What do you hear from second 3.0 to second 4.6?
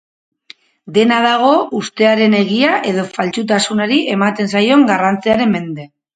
faltsutasunari ematen